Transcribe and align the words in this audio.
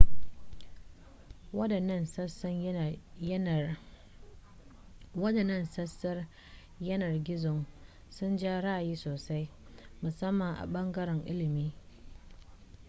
waɗannan 1.53 2.05
sassan 5.65 6.27
yanar 6.79 7.23
gizon 7.23 7.65
sun 8.09 8.37
ja 8.37 8.61
ra'ayi 8.61 8.95
sosai 8.95 9.49
musamman 10.01 10.55
a 10.55 10.65
ɓangaren 10.67 11.25
ilimi 11.27 11.73